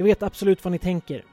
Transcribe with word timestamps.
Jag 0.00 0.04
vet 0.04 0.22
absolut 0.22 0.64
vad 0.64 0.72
ni 0.72 0.78
tänker. 0.78 1.24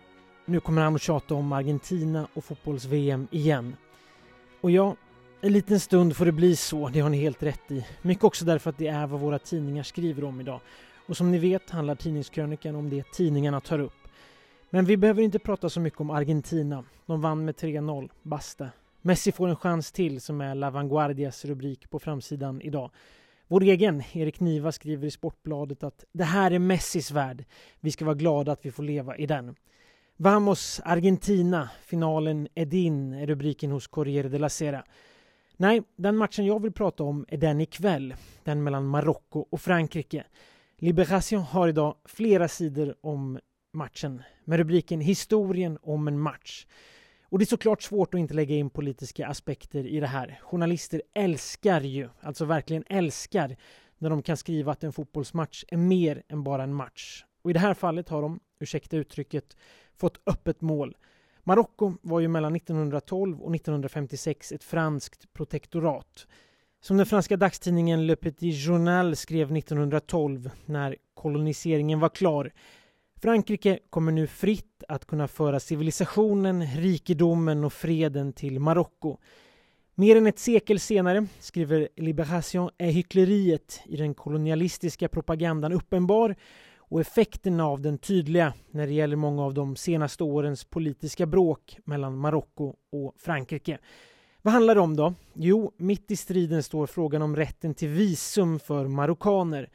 Nu 0.46 0.60
kommer 0.60 0.82
han 0.82 0.96
att 0.96 1.02
tjata 1.02 1.36
om 1.36 1.52
Argentina 1.52 2.28
och 2.34 2.44
fotbolls-VM 2.44 3.28
igen. 3.32 3.76
Och 4.62 4.72
ja, 4.72 4.96
en 5.42 5.54
liten 5.54 5.80
stund 5.80 6.16
får 6.16 6.26
det 6.26 6.32
bli 6.32 6.56
så, 6.56 6.90
det 6.90 7.00
har 7.00 7.10
ni 7.10 7.18
helt 7.18 7.44
rätt 7.44 7.72
i. 7.72 7.86
Mycket 8.02 8.24
också 8.24 8.46
därför 8.46 8.70
att 8.70 8.78
det 8.78 8.88
är 8.88 9.08
vad 9.08 9.20
våra 9.20 9.40
tidningar 9.40 9.84
skriver 9.84 10.24
om 10.24 10.42
idag. 10.42 10.60
Och 11.08 11.18
som 11.18 11.32
ni 11.32 11.38
vet 11.38 11.70
handlar 11.70 11.96
tidningskrönikan 11.96 12.76
om 12.76 12.90
det 12.90 13.12
tidningarna 13.12 13.60
tar 13.60 13.80
upp. 13.80 14.08
Men 14.70 14.86
vi 14.86 14.98
behöver 14.98 15.22
inte 15.22 15.40
prata 15.40 15.70
så 15.70 15.80
mycket 15.80 16.02
om 16.02 16.10
Argentina. 16.10 16.84
De 17.06 17.22
vann 17.22 17.46
med 17.46 17.56
3-0, 17.56 18.10
basta. 18.24 18.70
Messi 19.02 19.32
får 19.32 19.48
en 19.48 19.56
chans 19.56 19.92
till 19.92 20.22
som 20.22 20.42
är 20.42 20.56
La 20.56 20.70
Vanguardias 20.70 21.46
rubrik 21.46 21.90
på 21.90 22.00
framsidan 22.00 22.62
idag. 22.62 22.92
Vår 23.50 23.64
egen 23.64 24.04
Erik 24.14 24.40
Niva 24.40 24.72
skriver 24.72 25.08
i 25.08 25.12
Sportbladet 25.12 25.84
att 25.84 26.06
det 26.12 26.24
här 26.24 26.52
är 26.52 26.60
Messis 26.60 27.12
värld. 27.12 27.46
Vi 27.80 27.92
ska 27.92 28.06
vara 28.06 28.16
glada 28.16 28.52
att 28.52 28.66
vi 28.66 28.72
får 28.72 28.84
leva 28.84 29.18
i 29.18 29.26
den. 29.26 29.56
Vamos 30.18 30.82
Argentina, 30.84 31.70
finalen 31.86 32.48
är 32.56 32.66
din, 32.66 33.14
är 33.14 33.28
rubriken 33.28 33.72
hos 33.72 33.88
Corriere 33.88 34.30
de 34.30 34.40
la 34.40 34.50
Sera. 34.50 34.84
Nej, 35.58 35.82
den 35.96 36.18
matchen 36.18 36.46
jag 36.46 36.62
vill 36.62 36.72
prata 36.72 37.04
om 37.04 37.26
är 37.28 37.38
den 37.38 37.62
ikväll, 37.62 38.16
den 38.44 38.64
mellan 38.64 38.88
Marocko 38.88 39.40
och 39.50 39.62
Frankrike. 39.62 40.24
Liberation 40.78 41.42
har 41.42 41.68
idag 41.68 41.96
flera 42.06 42.48
sidor 42.48 42.96
om 43.02 43.40
matchen 43.74 44.24
med 44.46 44.58
rubriken 44.58 45.02
Historien 45.02 45.78
om 45.82 46.08
en 46.08 46.20
match. 46.20 46.68
Och 47.30 47.40
det 47.40 47.44
är 47.44 47.48
såklart 47.48 47.84
svårt 47.84 48.14
att 48.14 48.20
inte 48.20 48.34
lägga 48.34 48.56
in 48.56 48.70
politiska 48.70 49.28
aspekter 49.28 49.88
i 49.88 50.00
det 50.00 50.08
här. 50.08 50.40
Journalister 50.42 51.02
älskar 51.14 51.82
ju, 51.82 52.10
alltså 52.22 52.46
verkligen 52.46 52.84
älskar, 52.88 53.58
när 53.98 54.10
de 54.10 54.22
kan 54.22 54.38
skriva 54.38 54.72
att 54.72 54.84
en 54.84 54.94
fotbollsmatch 54.94 55.64
är 55.68 55.78
mer 55.78 56.24
än 56.28 56.44
bara 56.44 56.64
en 56.64 56.74
match. 56.74 57.26
Och 57.42 57.50
i 57.50 57.54
det 57.54 57.60
här 57.60 57.74
fallet 57.74 58.10
har 58.10 58.22
de, 58.22 58.40
ursäkta 58.60 58.98
uttrycket, 58.98 59.58
fått 59.96 60.22
öppet 60.26 60.62
mål. 60.62 60.98
Marocko 61.44 61.94
var 62.02 62.20
ju 62.20 62.28
mellan 62.28 62.56
1912 62.56 63.42
och 63.42 63.56
1956 63.56 64.52
ett 64.52 64.64
franskt 64.64 65.34
protektorat. 65.34 66.28
Som 66.82 66.98
den 66.98 67.06
franska 67.06 67.38
dagstidningen 67.38 68.08
Le 68.08 68.16
Petit 68.16 68.66
Journal 68.66 69.16
skrev 69.16 69.58
1912 69.58 70.50
när 70.66 70.96
koloniseringen 71.14 72.00
var 72.00 72.10
klar 72.10 72.52
Frankrike 73.22 73.80
kommer 73.90 74.12
nu 74.12 74.28
fritt 74.28 74.84
att 74.88 75.06
kunna 75.06 75.28
föra 75.28 75.60
civilisationen, 75.60 76.66
rikedomen 76.66 77.64
och 77.64 77.74
freden 77.74 78.34
till 78.34 78.60
Marocko. 78.60 79.18
Mer 79.96 80.16
än 80.16 80.28
ett 80.28 80.40
sekel 80.40 80.80
senare, 80.80 81.28
skriver 81.40 81.90
Libération, 81.96 82.70
är 82.78 82.92
hyckleriet 82.92 83.82
i 83.86 83.98
den 83.98 84.14
kolonialistiska 84.14 85.08
propagandan 85.08 85.74
uppenbar 85.74 86.36
och 86.78 87.02
effekterna 87.02 87.66
av 87.66 87.82
den 87.82 87.98
tydliga 87.98 88.54
när 88.72 88.88
det 88.88 88.94
gäller 88.94 89.16
många 89.16 89.44
av 89.44 89.54
de 89.54 89.76
senaste 89.76 90.24
årens 90.24 90.64
politiska 90.64 91.26
bråk 91.26 91.78
mellan 91.86 92.18
Marocko 92.18 92.74
och 92.92 93.16
Frankrike. 93.18 93.78
Vad 94.42 94.54
handlar 94.54 94.76
det 94.76 94.82
om 94.82 94.96
då? 94.96 95.14
Jo, 95.34 95.74
mitt 95.78 96.12
i 96.12 96.16
striden 96.16 96.64
står 96.64 96.88
frågan 96.88 97.22
om 97.22 97.36
rätten 97.36 97.74
till 97.74 97.90
visum 97.90 98.60
för 98.60 98.88
marockaner. 98.88 99.70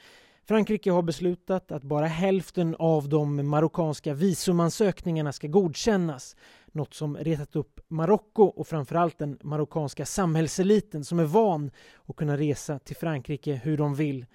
Frankrike 0.53 0.91
har 0.91 1.03
beslutat 1.03 1.72
att 1.72 1.83
bara 1.83 2.06
hälften 2.06 2.77
av 2.78 3.08
de 3.08 3.48
marockanska 3.48 4.14
visumansökningarna 4.14 5.33
ska 5.33 5.48
godkännas. 5.48 6.36
Något 6.72 6.94
som 6.94 7.17
retat 7.17 7.56
upp 7.56 7.81
Marocko 7.89 8.42
och 8.42 8.67
framförallt 8.67 9.19
den 9.19 9.39
marockanska 9.42 10.06
samhällseliten 10.06 11.05
som 11.05 11.19
är 11.19 11.25
van 11.25 11.70
att 12.06 12.17
kunna 12.17 12.36
resa 12.36 12.78
till 12.78 12.97
Frankrike 12.97 13.53
hur 13.64 13.77
de 13.77 13.94
vill. 13.94 14.27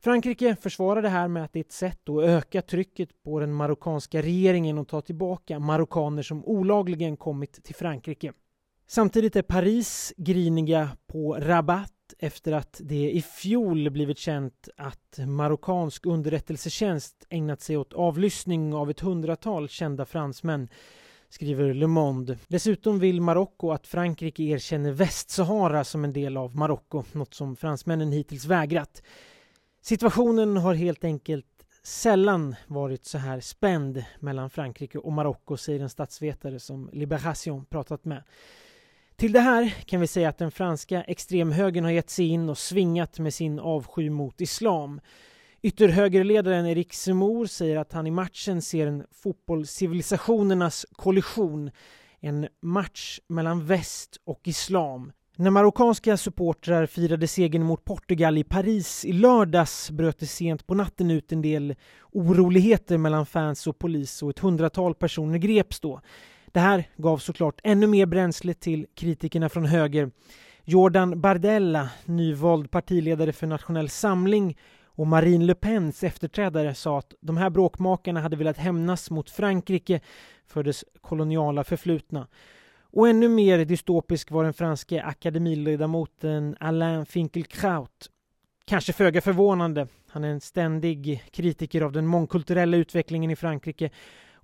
Frankrike 0.00 0.56
försvarar 0.60 1.02
det 1.02 1.08
här 1.08 1.28
med 1.28 1.44
att 1.44 1.52
det 1.52 1.58
är 1.58 1.64
ett 1.64 1.72
sätt 1.72 2.08
att 2.08 2.24
öka 2.24 2.62
trycket 2.62 3.22
på 3.22 3.40
den 3.40 3.52
marockanska 3.52 4.22
regeringen 4.22 4.78
och 4.78 4.88
ta 4.88 5.00
tillbaka 5.00 5.58
marockaner 5.58 6.22
som 6.22 6.44
olagligen 6.44 7.16
kommit 7.16 7.64
till 7.64 7.74
Frankrike. 7.74 8.32
Samtidigt 8.86 9.36
är 9.36 9.42
Paris 9.42 10.12
griniga 10.16 10.90
på 11.06 11.36
Rabat 11.40 11.95
efter 12.18 12.52
att 12.52 12.80
det 12.84 13.10
i 13.10 13.22
fjol 13.22 13.90
blivit 13.90 14.18
känt 14.18 14.68
att 14.76 15.18
marockansk 15.26 16.06
underrättelsetjänst 16.06 17.26
ägnat 17.30 17.60
sig 17.60 17.76
åt 17.76 17.92
avlyssning 17.92 18.74
av 18.74 18.90
ett 18.90 19.00
hundratal 19.00 19.68
kända 19.68 20.04
fransmän 20.04 20.68
skriver 21.28 21.74
Le 21.74 21.86
Monde. 21.86 22.38
Dessutom 22.48 22.98
vill 22.98 23.20
Marocko 23.20 23.70
att 23.70 23.86
Frankrike 23.86 24.42
erkänner 24.42 24.92
Västsahara 24.92 25.84
som 25.84 26.04
en 26.04 26.12
del 26.12 26.36
av 26.36 26.56
Marocko, 26.56 27.04
något 27.12 27.34
som 27.34 27.56
fransmännen 27.56 28.12
hittills 28.12 28.44
vägrat. 28.44 29.02
Situationen 29.82 30.56
har 30.56 30.74
helt 30.74 31.04
enkelt 31.04 31.46
sällan 31.82 32.54
varit 32.66 33.04
så 33.04 33.18
här 33.18 33.40
spänd 33.40 34.04
mellan 34.20 34.50
Frankrike 34.50 34.98
och 34.98 35.12
Marocko, 35.12 35.56
säger 35.56 35.80
en 35.80 35.90
statsvetare 35.90 36.60
som 36.60 36.90
Liberation 36.92 37.64
pratat 37.64 38.04
med. 38.04 38.22
Till 39.16 39.32
det 39.32 39.40
här 39.40 39.74
kan 39.86 40.00
vi 40.00 40.06
säga 40.06 40.28
att 40.28 40.38
den 40.38 40.50
franska 40.50 41.02
extremhögern 41.02 41.84
har 41.84 41.90
gett 41.90 42.10
sig 42.10 42.26
in 42.26 42.48
och 42.48 42.58
svingat 42.58 43.18
med 43.18 43.34
sin 43.34 43.58
avsky 43.58 44.10
mot 44.10 44.40
islam. 44.40 45.00
Ytterhögerledaren 45.62 46.66
Eric 46.66 46.94
Zemmour 46.94 47.46
säger 47.46 47.76
att 47.76 47.92
han 47.92 48.06
i 48.06 48.10
matchen 48.10 48.62
ser 48.62 48.86
en 48.86 49.04
fotbollscivilisationernas 49.22 50.86
kollision. 50.92 51.70
En 52.20 52.48
match 52.62 53.20
mellan 53.28 53.66
väst 53.66 54.16
och 54.24 54.40
islam. 54.44 55.12
När 55.36 55.50
marockanska 55.50 56.16
supportrar 56.16 56.86
firade 56.86 57.28
segern 57.28 57.62
mot 57.62 57.84
Portugal 57.84 58.38
i 58.38 58.44
Paris 58.44 59.04
i 59.04 59.12
lördags 59.12 59.90
bröt 59.90 60.18
det 60.18 60.26
sent 60.26 60.66
på 60.66 60.74
natten 60.74 61.10
ut 61.10 61.32
en 61.32 61.42
del 61.42 61.74
oroligheter 62.12 62.98
mellan 62.98 63.26
fans 63.26 63.66
och 63.66 63.78
polis 63.78 64.22
och 64.22 64.30
ett 64.30 64.38
hundratal 64.38 64.94
personer 64.94 65.38
greps 65.38 65.80
då. 65.80 66.00
Det 66.56 66.60
här 66.60 66.84
gav 66.96 67.18
såklart 67.18 67.60
ännu 67.64 67.86
mer 67.86 68.06
bränsle 68.06 68.54
till 68.54 68.86
kritikerna 68.94 69.48
från 69.48 69.66
höger. 69.66 70.10
Jordan 70.64 71.20
Bardella, 71.20 71.90
nyvald 72.04 72.70
partiledare 72.70 73.32
för 73.32 73.46
Nationell 73.46 73.88
Samling 73.88 74.58
och 74.84 75.06
Marine 75.06 75.44
Le 75.44 75.54
Pens 75.54 76.04
efterträdare 76.04 76.74
sa 76.74 76.98
att 76.98 77.14
de 77.20 77.36
här 77.36 77.50
bråkmakarna 77.50 78.20
hade 78.20 78.36
velat 78.36 78.56
hämnas 78.56 79.10
mot 79.10 79.30
Frankrike 79.30 80.00
för 80.46 80.62
dess 80.62 80.84
koloniala 81.00 81.64
förflutna. 81.64 82.26
Och 82.80 83.08
ännu 83.08 83.28
mer 83.28 83.64
dystopisk 83.64 84.30
var 84.30 84.44
den 84.44 84.54
franske 84.54 85.02
akademiledamoten 85.02 86.56
Alain 86.60 87.06
Finkielkraut. 87.06 88.10
Kanske 88.64 88.92
föga 88.92 89.20
förvånande. 89.20 89.86
Han 90.08 90.24
är 90.24 90.28
en 90.28 90.40
ständig 90.40 91.24
kritiker 91.30 91.82
av 91.82 91.92
den 91.92 92.06
mångkulturella 92.06 92.76
utvecklingen 92.76 93.30
i 93.30 93.36
Frankrike 93.36 93.90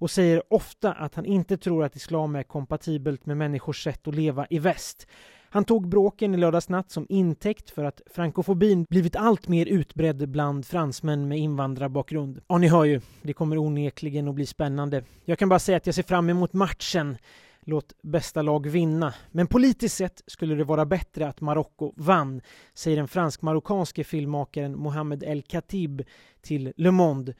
och 0.02 0.10
säger 0.10 0.42
ofta 0.48 0.92
att 0.92 1.14
han 1.14 1.24
inte 1.24 1.56
tror 1.56 1.84
att 1.84 1.96
islam 1.96 2.36
är 2.36 2.42
kompatibelt 2.42 3.26
med 3.26 3.36
människors 3.36 3.84
sätt 3.84 4.08
att 4.08 4.14
leva 4.14 4.46
i 4.50 4.58
väst. 4.58 5.06
Han 5.50 5.64
tog 5.64 5.88
bråken 5.88 6.34
i 6.34 6.36
lördags 6.36 6.68
natt 6.68 6.90
som 6.90 7.06
intäkt 7.08 7.70
för 7.70 7.84
att 7.84 8.00
frankofobin 8.14 8.86
blivit 8.90 9.16
allt 9.16 9.48
mer 9.48 9.66
utbredd 9.66 10.28
bland 10.28 10.66
fransmän 10.66 11.28
med 11.28 11.38
invandrarbakgrund. 11.38 12.40
Ja, 12.46 12.58
ni 12.58 12.68
hör 12.68 12.84
ju, 12.84 13.00
det 13.22 13.32
kommer 13.32 13.58
onekligen 13.58 14.28
att 14.28 14.34
bli 14.34 14.46
spännande. 14.46 15.04
Jag 15.24 15.38
kan 15.38 15.48
bara 15.48 15.58
säga 15.58 15.76
att 15.76 15.86
jag 15.86 15.94
ser 15.94 16.02
fram 16.02 16.30
emot 16.30 16.52
matchen. 16.52 17.16
Låt 17.64 17.92
bästa 18.02 18.42
lag 18.42 18.66
vinna. 18.68 19.14
Men 19.30 19.46
politiskt 19.46 19.96
sett 19.96 20.22
skulle 20.26 20.54
det 20.54 20.64
vara 20.64 20.86
bättre 20.86 21.28
att 21.28 21.40
Marocko 21.40 21.92
vann, 21.96 22.40
säger 22.74 22.96
den 22.96 23.08
fransk-marockanske 23.08 24.04
filmmakaren 24.04 24.78
Mohamed 24.78 25.22
El 25.22 25.42
Khatib 25.42 26.02
till 26.40 26.72
Le 26.76 26.90
Monde. 26.90 27.34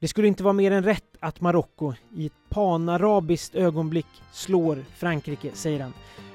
Det 0.00 0.08
skulle 0.08 0.28
inte 0.28 0.42
vara 0.42 0.52
mer 0.52 0.70
än 0.70 0.84
rätt 0.84 1.16
att 1.20 1.40
Marocko 1.40 1.94
i 2.14 2.26
ett 2.26 2.32
panarabiskt 2.48 3.54
ögonblick 3.54 4.06
slår 4.32 4.84
Frankrike, 4.96 5.50
säger 5.54 5.80
han. 5.80 5.92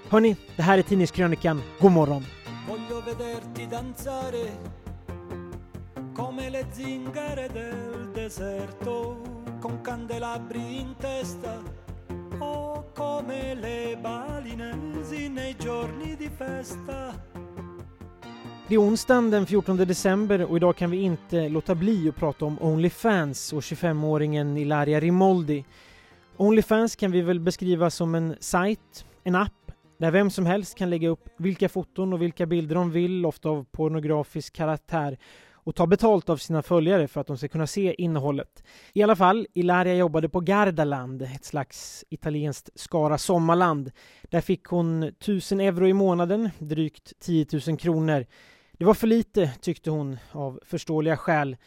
Hörni, 0.09 0.35
det 0.55 0.61
här 0.61 0.77
är 0.77 0.81
Tidningskrönikan. 0.81 1.61
God 1.79 1.91
morgon! 1.91 2.25
come 6.15 6.49
le 6.49 6.65
zingare 6.71 7.47
del 7.47 8.11
deserto 8.13 9.17
con 9.59 9.81
candelabri 9.81 10.79
in 10.79 10.95
testa 10.99 11.61
o 12.39 12.85
come 12.93 13.55
le 13.55 13.97
balinesi 14.01 15.29
nei 15.29 15.55
giorni 15.57 16.15
di 16.15 16.29
festa 16.29 17.32
det 18.67 18.75
är 18.75 18.81
onsdagen 18.81 19.29
den 19.29 19.45
14 19.45 19.77
december 19.77 20.43
och 20.43 20.57
idag 20.57 20.75
kan 20.75 20.91
vi 20.91 21.01
inte 21.01 21.49
låta 21.49 21.75
bli 21.75 22.09
att 22.09 22.15
prata 22.15 22.45
om 22.45 22.57
Onlyfans 22.61 23.53
och 23.53 23.61
25-åringen 23.61 24.57
Ilaria 24.57 24.99
Rimoldi. 24.99 25.65
Onlyfans 26.37 26.95
kan 26.95 27.11
vi 27.11 27.21
väl 27.21 27.39
beskriva 27.39 27.89
som 27.89 28.15
en 28.15 28.35
sajt, 28.39 29.05
en 29.23 29.35
app, 29.35 29.71
där 29.97 30.11
vem 30.11 30.29
som 30.29 30.45
helst 30.45 30.77
kan 30.77 30.89
lägga 30.89 31.09
upp 31.09 31.29
vilka 31.37 31.69
foton 31.69 32.13
och 32.13 32.21
vilka 32.21 32.45
bilder 32.45 32.75
de 32.75 32.91
vill, 32.91 33.25
ofta 33.25 33.49
av 33.49 33.65
pornografisk 33.71 34.53
karaktär 34.53 35.17
och 35.63 35.75
ta 35.75 35.87
betalt 35.87 36.29
av 36.29 36.37
sina 36.37 36.61
följare 36.61 37.07
för 37.07 37.21
att 37.21 37.27
de 37.27 37.37
ska 37.37 37.47
kunna 37.47 37.67
se 37.67 37.95
innehållet. 37.97 38.63
I 38.93 39.03
alla 39.03 39.15
fall, 39.15 39.47
Ilaria 39.53 39.95
jobbade 39.95 40.29
på 40.29 40.39
Gardaland, 40.39 41.21
ett 41.21 41.45
slags 41.45 42.05
italienskt 42.09 42.69
Skara 42.75 43.17
sommarland. 43.17 43.91
Där 44.29 44.41
fick 44.41 44.65
hon 44.65 45.03
1000 45.03 45.59
euro 45.59 45.87
i 45.87 45.93
månaden, 45.93 46.49
drygt 46.59 47.13
10 47.19 47.45
000 47.67 47.77
kronor. 47.77 48.25
Det 48.83 48.87
var 48.87 48.93
för 48.93 49.07
lite, 49.07 49.51
tyckte 49.61 49.89
hon, 49.89 50.17
av 50.31 50.59
förståeliga 50.65 51.17
skäl. 51.17 51.57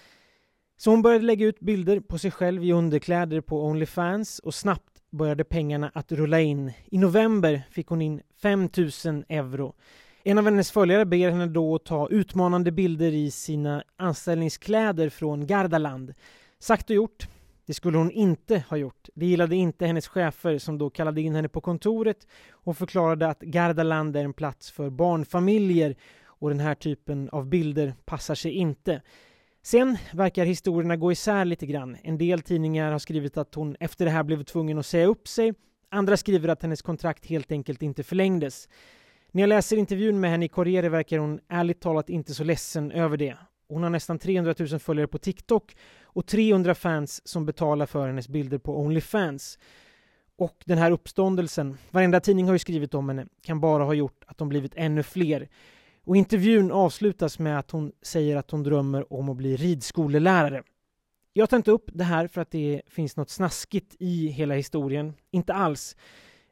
Så 0.77 0.91
hon 0.91 1.03
började 1.03 1.25
lägga 1.25 1.47
ut 1.47 1.61
bilder 1.61 2.01
på 2.01 2.19
sig 2.19 2.31
själv 2.31 2.65
i 2.65 2.73
underkläder 2.73 3.41
på 3.41 3.65
Onlyfans 3.65 4.39
och 4.39 4.55
snabbt 4.55 5.03
började 5.11 5.45
pengarna 5.45 5.91
att 5.95 6.13
rulla 6.13 6.41
in. 6.41 6.73
I 6.87 6.99
november 6.99 7.63
fick 7.71 7.87
hon 7.87 8.03
in 8.03 8.23
5000 8.43 9.25
euro. 9.29 9.75
En 10.23 10.39
av 10.39 10.45
hennes 10.45 10.71
följare 10.71 11.05
ber 11.05 11.31
henne 11.31 11.47
då 11.47 11.79
ta 11.79 12.09
utmanande 12.09 12.73
bilder 12.73 13.13
i 13.13 13.31
sina 13.31 13.83
anställningskläder 13.97 15.09
från 15.09 15.47
Gardaland. 15.47 16.15
Sagt 16.59 16.91
och 16.91 16.97
gjort. 16.97 17.29
Det 17.67 17.75
skulle 17.75 17.99
hon 17.99 18.11
inte 18.11 18.65
ha 18.69 18.77
gjort. 18.77 19.09
Det 19.15 19.27
gillade 19.27 19.57
inte 19.57 19.87
hennes 19.87 20.09
chefer 20.09 20.59
som 20.59 20.79
då 20.79 20.91
kallade 20.91 21.21
in 21.21 21.35
henne 21.35 21.49
på 21.49 21.61
kontoret 21.61 22.27
och 22.51 22.77
förklarade 22.77 23.29
att 23.29 23.41
Gardaland 23.41 24.17
är 24.17 24.25
en 24.25 24.33
plats 24.33 24.71
för 24.71 24.91
barnfamiljer 24.91 25.97
och 26.39 26.49
den 26.49 26.61
här 26.61 26.75
typen 26.75 27.29
av 27.29 27.47
bilder 27.47 27.95
passar 28.05 28.35
sig 28.35 28.53
inte. 28.53 29.03
Sen 29.63 29.97
verkar 30.13 30.45
historierna 30.45 30.97
gå 30.97 31.13
isär 31.13 31.45
lite 31.45 31.67
grann. 31.67 31.97
En 32.03 32.19
del 32.19 32.43
tidningar 32.43 32.93
har 32.93 32.99
skrivit 32.99 33.37
att 33.37 33.55
hon 33.55 33.77
efter 33.81 34.05
det 34.05 34.11
här 34.11 34.23
blev 34.23 34.43
tvungen 34.43 34.79
att 34.79 34.87
säga 34.87 35.07
upp 35.07 35.29
sig. 35.29 35.55
Andra 35.89 36.17
skriver 36.17 36.49
att 36.49 36.63
hennes 36.63 36.83
kontrakt 36.83 37.27
helt 37.27 37.53
enkelt 37.53 37.83
inte 37.83 38.03
förlängdes. 38.03 38.69
När 39.33 39.43
jag 39.43 39.49
läser 39.49 39.77
intervjun 39.77 40.21
med 40.21 40.31
henne 40.31 40.45
i 40.45 40.49
Corriere 40.49 40.89
verkar 40.89 41.19
hon 41.19 41.41
ärligt 41.49 41.81
talat 41.81 42.11
inte 42.11 42.35
så 42.35 42.45
ledsen 42.45 42.93
över 42.93 43.17
det. 43.17 43.37
Hon 43.69 43.83
har 43.83 43.91
nästan 43.91 44.19
300 44.19 44.55
000 44.59 44.79
följare 44.79 45.07
på 45.07 45.19
TikTok 45.19 45.77
och 46.03 46.27
300 46.27 46.75
fans 46.75 47.29
som 47.29 47.47
betalar 47.47 47.87
för 47.87 48.07
hennes 48.07 48.29
bilder 48.29 48.59
på 48.59 48.81
Onlyfans. 48.81 49.59
Och 50.39 50.63
den 50.65 50.79
här 50.79 50.91
uppståndelsen, 50.91 51.79
varenda 51.91 52.21
tidning 52.21 52.47
har 52.47 52.53
ju 52.53 52.59
skrivit 52.59 52.95
om 52.95 53.09
henne, 53.09 53.27
kan 53.43 53.61
bara 53.61 53.85
ha 53.85 53.95
gjort 53.95 54.25
att 54.27 54.39
de 54.39 54.49
blivit 54.49 54.73
ännu 54.77 55.03
fler. 55.03 55.49
Och 56.07 56.17
intervjun 56.17 56.71
avslutas 56.73 57.39
med 57.39 57.59
att 57.59 57.71
hon 57.71 57.93
säger 58.03 58.37
att 58.37 58.51
hon 58.51 58.63
drömmer 58.63 59.13
om 59.13 59.29
att 59.29 59.37
bli 59.37 59.57
ridskolelärare. 59.57 60.63
Jag 61.33 61.51
tar 61.51 61.57
inte 61.57 61.71
upp 61.71 61.91
det 61.93 62.05
här 62.05 62.27
för 62.27 62.41
att 62.41 62.51
det 62.51 62.83
finns 62.87 63.17
något 63.17 63.31
snaskigt 63.31 63.97
i 63.99 64.27
hela 64.27 64.55
historien, 64.55 65.15
inte 65.31 65.55
alls, 65.55 65.97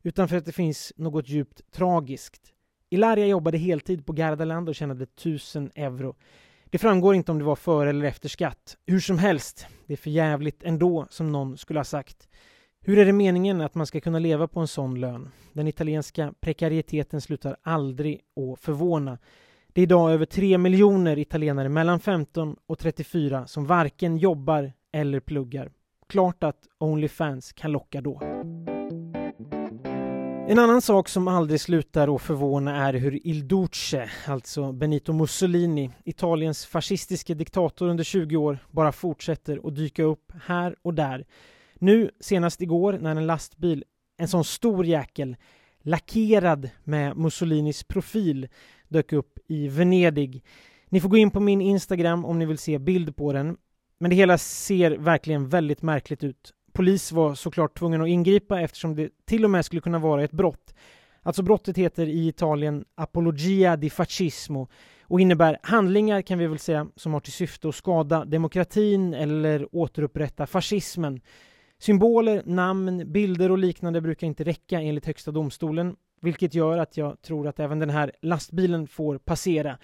utan 0.02 0.28
för 0.28 0.36
att 0.36 0.44
det 0.44 0.52
finns 0.52 0.92
något 0.96 1.28
djupt 1.28 1.72
tragiskt. 1.72 2.52
Ilaria 2.90 3.26
jobbade 3.26 3.58
heltid 3.58 4.06
på 4.06 4.12
Gardaland 4.12 4.68
och 4.68 4.74
tjänade 4.74 5.04
1000 5.04 5.70
euro. 5.74 6.16
Det 6.64 6.78
framgår 6.78 7.14
inte 7.14 7.32
om 7.32 7.38
det 7.38 7.44
var 7.44 7.56
före 7.56 7.90
eller 7.90 8.06
efter 8.06 8.28
skatt. 8.28 8.76
Hur 8.86 9.00
som 9.00 9.18
helst, 9.18 9.66
det 9.86 9.92
är 9.92 9.96
för 9.96 10.10
jävligt 10.10 10.62
ändå, 10.62 11.06
som 11.10 11.32
någon 11.32 11.58
skulle 11.58 11.78
ha 11.78 11.84
sagt. 11.84 12.28
Hur 12.86 12.98
är 12.98 13.04
det 13.04 13.12
meningen 13.12 13.60
att 13.60 13.74
man 13.74 13.86
ska 13.86 14.00
kunna 14.00 14.18
leva 14.18 14.48
på 14.48 14.60
en 14.60 14.68
sån 14.68 15.00
lön? 15.00 15.30
Den 15.52 15.68
italienska 15.68 16.34
prekariteten 16.40 17.20
slutar 17.20 17.56
aldrig 17.62 18.14
att 18.14 18.60
förvåna. 18.60 19.18
Det 19.72 19.80
är 19.80 19.82
idag 19.82 20.12
över 20.12 20.26
3 20.26 20.58
miljoner 20.58 21.18
italienare 21.18 21.68
mellan 21.68 22.00
15 22.00 22.56
och 22.66 22.78
34 22.78 23.46
som 23.46 23.66
varken 23.66 24.16
jobbar 24.16 24.72
eller 24.92 25.20
pluggar. 25.20 25.70
Klart 26.08 26.44
att 26.44 26.58
Onlyfans 26.78 27.52
kan 27.52 27.72
locka 27.72 28.00
då. 28.00 28.20
En 30.48 30.58
annan 30.58 30.82
sak 30.82 31.08
som 31.08 31.28
aldrig 31.28 31.60
slutar 31.60 32.14
att 32.14 32.22
förvåna 32.22 32.86
är 32.86 32.92
hur 32.92 33.26
Il 33.26 33.48
Duce, 33.48 34.10
alltså 34.26 34.72
Benito 34.72 35.12
Mussolini, 35.12 35.90
Italiens 36.04 36.66
fascistiska 36.66 37.34
diktator 37.34 37.88
under 37.88 38.04
20 38.04 38.36
år, 38.36 38.58
bara 38.70 38.92
fortsätter 38.92 39.60
att 39.68 39.76
dyka 39.76 40.02
upp 40.02 40.32
här 40.46 40.76
och 40.82 40.94
där. 40.94 41.24
Nu 41.84 42.10
senast 42.20 42.62
igår 42.62 42.92
när 42.92 43.16
en 43.16 43.26
lastbil, 43.26 43.84
en 44.16 44.28
sån 44.28 44.44
stor 44.44 44.86
jäkel, 44.86 45.36
lackerad 45.82 46.70
med 46.84 47.16
Mussolinis 47.16 47.84
profil, 47.84 48.48
dök 48.88 49.12
upp 49.12 49.38
i 49.46 49.68
Venedig. 49.68 50.44
Ni 50.88 51.00
får 51.00 51.08
gå 51.08 51.16
in 51.16 51.30
på 51.30 51.40
min 51.40 51.60
Instagram 51.60 52.24
om 52.24 52.38
ni 52.38 52.46
vill 52.46 52.58
se 52.58 52.78
bild 52.78 53.16
på 53.16 53.32
den. 53.32 53.56
Men 53.98 54.10
det 54.10 54.16
hela 54.16 54.38
ser 54.38 54.90
verkligen 54.90 55.48
väldigt 55.48 55.82
märkligt 55.82 56.24
ut 56.24 56.52
polis 56.72 57.12
var 57.12 57.34
såklart 57.34 57.78
tvungen 57.78 58.02
att 58.02 58.08
ingripa 58.08 58.60
eftersom 58.60 58.96
det 58.96 59.10
till 59.26 59.44
och 59.44 59.50
med 59.50 59.64
skulle 59.64 59.80
kunna 59.80 59.98
vara 59.98 60.24
ett 60.24 60.32
brott. 60.32 60.74
Alltså 61.22 61.42
brottet 61.42 61.76
heter 61.76 62.06
i 62.06 62.28
Italien 62.28 62.84
apologia 62.94 63.76
di 63.76 63.90
fascismo 63.90 64.68
och 65.02 65.20
innebär 65.20 65.58
handlingar 65.62 66.22
kan 66.22 66.38
vi 66.38 66.46
väl 66.46 66.58
säga 66.58 66.86
som 66.96 67.12
har 67.12 67.20
till 67.20 67.32
syfte 67.32 67.68
att 67.68 67.74
skada 67.74 68.24
demokratin 68.24 69.14
eller 69.14 69.68
återupprätta 69.72 70.46
fascismen. 70.46 71.20
Symboler, 71.78 72.42
namn, 72.46 73.12
bilder 73.12 73.50
och 73.50 73.58
liknande 73.58 74.00
brukar 74.00 74.26
inte 74.26 74.44
räcka 74.44 74.80
enligt 74.80 75.06
Högsta 75.06 75.30
domstolen 75.30 75.96
vilket 76.24 76.54
gör 76.54 76.78
att 76.78 76.96
jag 76.96 77.22
tror 77.22 77.48
att 77.48 77.60
även 77.60 77.78
den 77.78 77.90
här 77.90 78.12
lastbilen 78.22 78.86
får 78.86 79.18
passera. 79.18 79.78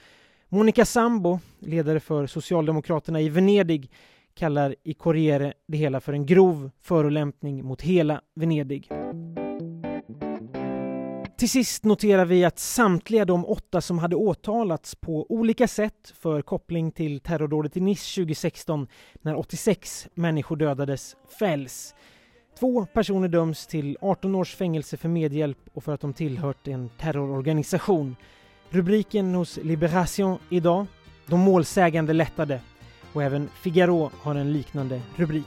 Monica 0.49 0.85
Sambo, 0.85 1.39
ledare 1.59 2.01
för 2.01 2.27
Socialdemokraterna 2.27 3.21
i 3.21 3.29
Venedig, 3.29 3.91
kallar 4.35 4.75
i 4.83 4.95
Corriere 4.95 5.53
det 5.67 5.77
hela 5.77 6.01
för 6.01 6.13
en 6.13 6.27
grov 6.27 6.71
förolämpning 6.81 7.65
mot 7.65 7.83
hela 7.83 8.21
Venedig. 8.35 8.89
Till 11.41 11.51
sist 11.51 11.85
noterar 11.85 12.25
vi 12.25 12.45
att 12.45 12.59
samtliga 12.59 13.25
de 13.25 13.47
åtta 13.47 13.81
som 13.81 13.99
hade 13.99 14.17
åtalats 14.17 14.95
på 14.95 15.27
olika 15.29 15.69
sätt 15.69 16.15
för 16.21 16.43
koppling 16.43 16.93
till 16.93 17.21
terrordådet 17.21 17.77
i 17.77 17.81
Nice 17.81 18.15
2016 18.21 18.89
när 19.23 19.37
86 19.37 20.09
människor 20.15 20.57
dödades 20.57 21.17
fälls. 21.39 21.95
Två 22.59 22.87
personer 22.87 23.29
döms 23.29 23.67
till 23.67 23.97
18 24.01 24.35
års 24.35 24.55
fängelse 24.55 24.97
för 24.97 25.09
medhjälp 25.09 25.59
och 25.75 25.85
för 25.85 25.93
att 25.93 26.01
de 26.01 26.13
tillhört 26.13 26.69
en 26.69 26.89
terrororganisation. 26.89 28.17
Rubriken 28.71 29.35
hos 29.35 29.57
Liberation 29.57 30.39
idag, 30.51 30.87
de 31.27 31.41
målsägande 31.41 32.13
lättade, 32.13 32.61
och 33.13 33.23
även 33.23 33.49
Figaro 33.63 34.11
har 34.23 34.35
en 34.35 34.53
liknande 34.53 35.01
rubrik. 35.17 35.47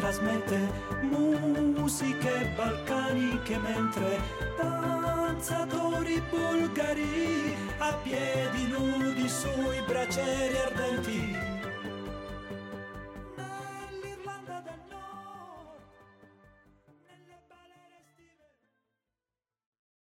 trasmette 0.00 0.58
musiche 1.02 2.52
balcaniche 2.56 3.58
mentre 3.58 4.18
danzatori 4.56 6.22
bulgari 6.30 7.54
a 7.78 7.92
piedi 8.02 8.66
nudi 8.68 9.28
sui 9.28 9.82
bracieri 9.86 10.56
ardenti 10.56 11.59